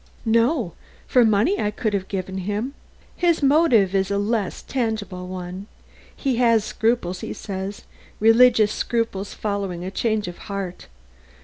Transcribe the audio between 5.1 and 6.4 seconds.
one. He